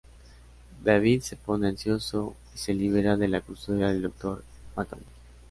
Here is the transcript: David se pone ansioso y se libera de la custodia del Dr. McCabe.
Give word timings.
David 0.83 1.21
se 1.21 1.35
pone 1.35 1.67
ansioso 1.67 2.35
y 2.55 2.57
se 2.57 2.73
libera 2.73 3.17
de 3.17 3.27
la 3.27 3.41
custodia 3.41 3.89
del 3.89 4.01
Dr. 4.01 4.43
McCabe. 4.75 5.03